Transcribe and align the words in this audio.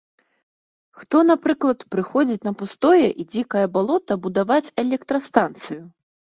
Хто, 1.01 1.17
напрыклад, 1.31 1.85
прыходзіць 1.97 2.39
на 2.49 2.55
пустое 2.63 3.05
і 3.11 3.23
дзікае 3.35 3.63
балота 3.79 4.13
будаваць 4.27 4.61
электрастанцыю? 4.87 5.81